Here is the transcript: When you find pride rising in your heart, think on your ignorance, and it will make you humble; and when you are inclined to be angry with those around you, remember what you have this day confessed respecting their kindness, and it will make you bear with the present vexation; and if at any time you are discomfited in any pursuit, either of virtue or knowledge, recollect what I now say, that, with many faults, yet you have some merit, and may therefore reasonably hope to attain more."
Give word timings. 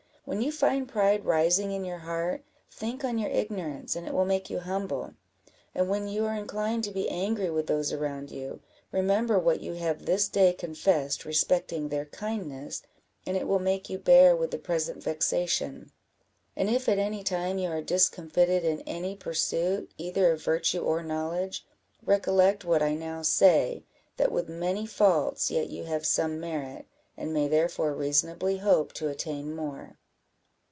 When 0.23 0.43
you 0.43 0.51
find 0.53 0.87
pride 0.87 1.25
rising 1.25 1.71
in 1.71 1.83
your 1.83 1.97
heart, 1.97 2.43
think 2.69 3.03
on 3.03 3.17
your 3.17 3.31
ignorance, 3.31 3.97
and 3.97 4.07
it 4.07 4.13
will 4.13 4.23
make 4.23 4.49
you 4.49 4.59
humble; 4.59 5.15
and 5.75 5.89
when 5.89 6.07
you 6.07 6.25
are 6.25 6.35
inclined 6.35 6.85
to 6.85 6.91
be 6.91 7.09
angry 7.09 7.49
with 7.49 7.67
those 7.67 7.91
around 7.91 8.31
you, 8.31 8.61
remember 8.93 9.37
what 9.39 9.59
you 9.59 9.73
have 9.73 10.05
this 10.05 10.29
day 10.29 10.53
confessed 10.53 11.25
respecting 11.25 11.89
their 11.89 12.05
kindness, 12.05 12.83
and 13.25 13.35
it 13.35 13.45
will 13.45 13.59
make 13.59 13.89
you 13.89 13.97
bear 13.97 14.33
with 14.33 14.51
the 14.51 14.57
present 14.57 15.03
vexation; 15.03 15.91
and 16.55 16.69
if 16.69 16.87
at 16.87 16.99
any 16.99 17.23
time 17.23 17.57
you 17.57 17.67
are 17.69 17.81
discomfited 17.81 18.63
in 18.63 18.81
any 18.81 19.15
pursuit, 19.17 19.91
either 19.97 20.31
of 20.31 20.43
virtue 20.43 20.81
or 20.81 21.03
knowledge, 21.03 21.65
recollect 22.05 22.63
what 22.63 22.81
I 22.83 22.93
now 22.93 23.21
say, 23.21 23.83
that, 24.17 24.31
with 24.31 24.47
many 24.47 24.85
faults, 24.85 25.49
yet 25.51 25.69
you 25.69 25.85
have 25.85 26.05
some 26.05 26.39
merit, 26.39 26.85
and 27.17 27.33
may 27.33 27.49
therefore 27.49 27.93
reasonably 27.93 28.59
hope 28.59 28.93
to 28.93 29.09
attain 29.09 29.53
more." 29.53 29.97